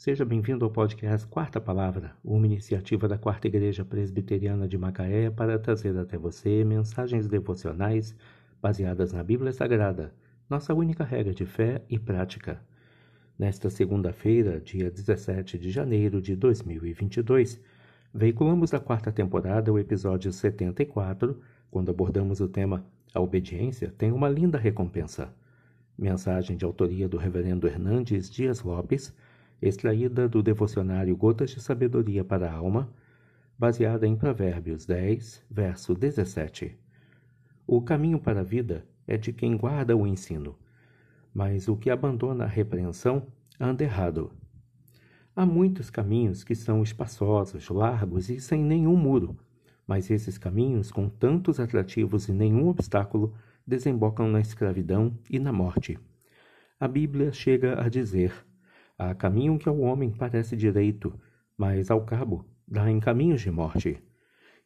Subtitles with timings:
[0.00, 5.58] Seja bem-vindo ao podcast Quarta Palavra, uma iniciativa da Quarta Igreja Presbiteriana de Macaé para
[5.58, 8.16] trazer até você mensagens devocionais
[8.62, 10.14] baseadas na Bíblia Sagrada,
[10.48, 12.62] nossa única regra de fé e prática.
[13.38, 17.60] Nesta segunda-feira, dia 17 de janeiro de 2022,
[18.14, 21.38] veiculamos da quarta temporada o episódio 74,
[21.70, 25.30] quando abordamos o tema A Obediência tem uma linda recompensa.
[25.98, 29.14] Mensagem de autoria do Reverendo Hernandes Dias Lopes
[29.60, 32.90] extraída do devocionário Gotas de Sabedoria para a Alma,
[33.58, 36.78] baseada em Provérbios 10, verso 17.
[37.66, 40.56] O caminho para a vida é de quem guarda o ensino,
[41.34, 43.26] mas o que abandona a repreensão
[43.58, 44.32] anda errado.
[45.36, 49.36] Há muitos caminhos que são espaçosos, largos e sem nenhum muro,
[49.86, 53.34] mas esses caminhos, com tantos atrativos e nenhum obstáculo,
[53.66, 55.98] desembocam na escravidão e na morte.
[56.78, 58.32] A Bíblia chega a dizer
[59.02, 61.18] Há caminho que ao homem parece direito,
[61.56, 63.98] mas ao cabo dá em caminhos de morte.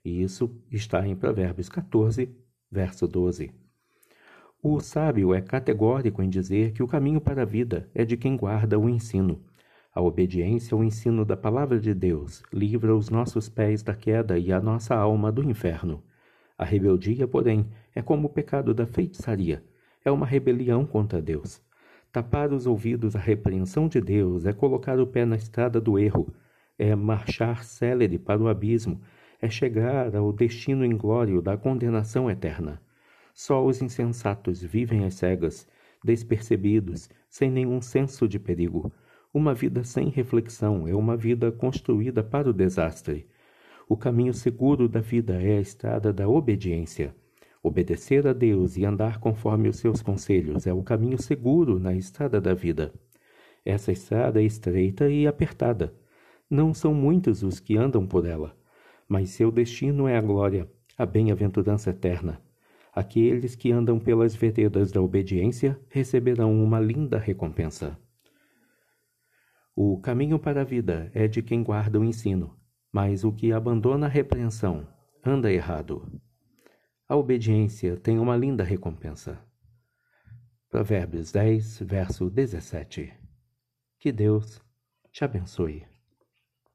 [0.04, 2.28] E isso está em Provérbios 14,
[2.68, 3.52] verso 12.
[4.60, 8.36] O sábio é categórico em dizer que o caminho para a vida é de quem
[8.36, 9.40] guarda o ensino.
[9.94, 14.52] A obediência ao ensino da palavra de Deus livra os nossos pés da queda e
[14.52, 16.02] a nossa alma do inferno.
[16.58, 19.62] A rebeldia, porém, é como o pecado da feitiçaria.
[20.04, 21.62] É uma rebelião contra Deus.
[22.14, 26.32] Tapar os ouvidos à repreensão de Deus é colocar o pé na estrada do erro,
[26.78, 29.00] é marchar célere para o abismo,
[29.42, 32.80] é chegar ao destino inglório da condenação eterna.
[33.34, 35.66] Só os insensatos vivem às cegas,
[36.04, 38.92] despercebidos, sem nenhum senso de perigo.
[39.34, 43.26] Uma vida sem reflexão é uma vida construída para o desastre.
[43.88, 47.12] O caminho seguro da vida é a estrada da obediência.
[47.66, 52.38] Obedecer a Deus e andar conforme os seus conselhos é o caminho seguro na estrada
[52.38, 52.92] da vida.
[53.64, 55.94] Essa estrada é estreita e apertada.
[56.50, 58.54] Não são muitos os que andam por ela,
[59.08, 62.38] mas seu destino é a glória, a bem-aventurança eterna.
[62.92, 67.98] Aqueles que andam pelas veredas da obediência receberão uma linda recompensa.
[69.74, 72.54] O caminho para a vida é de quem guarda o ensino,
[72.92, 74.86] mas o que abandona a repreensão
[75.24, 76.06] anda errado.
[77.06, 79.38] A obediência tem uma linda recompensa.
[80.70, 83.12] Provérbios 10, verso 17.
[83.98, 84.62] Que Deus
[85.12, 85.93] te abençoe.